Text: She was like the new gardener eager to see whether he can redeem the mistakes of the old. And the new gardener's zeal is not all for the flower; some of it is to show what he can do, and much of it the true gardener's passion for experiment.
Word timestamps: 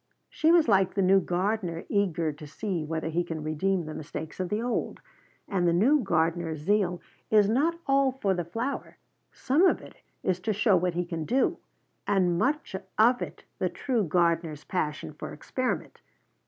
She 0.31 0.51
was 0.51 0.67
like 0.67 0.95
the 0.95 1.03
new 1.03 1.19
gardener 1.19 1.83
eager 1.87 2.31
to 2.33 2.47
see 2.47 2.83
whether 2.83 3.09
he 3.09 3.23
can 3.23 3.43
redeem 3.43 3.85
the 3.85 3.93
mistakes 3.93 4.39
of 4.39 4.49
the 4.49 4.59
old. 4.59 4.99
And 5.47 5.67
the 5.67 5.73
new 5.73 5.99
gardener's 6.01 6.57
zeal 6.57 6.99
is 7.29 7.47
not 7.47 7.77
all 7.85 8.13
for 8.13 8.33
the 8.33 8.43
flower; 8.43 8.97
some 9.31 9.61
of 9.61 9.79
it 9.79 9.97
is 10.23 10.39
to 10.39 10.53
show 10.53 10.75
what 10.75 10.95
he 10.95 11.05
can 11.05 11.23
do, 11.23 11.59
and 12.07 12.39
much 12.39 12.75
of 12.97 13.21
it 13.21 13.43
the 13.59 13.69
true 13.69 14.03
gardener's 14.03 14.63
passion 14.63 15.13
for 15.13 15.33
experiment. 15.33 16.01